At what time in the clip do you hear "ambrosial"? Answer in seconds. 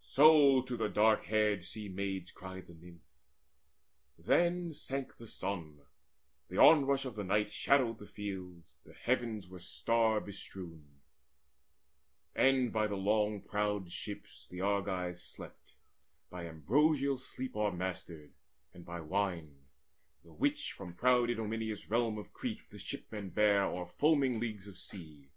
16.46-17.18